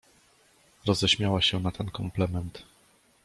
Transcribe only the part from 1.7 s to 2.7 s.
ten komplement."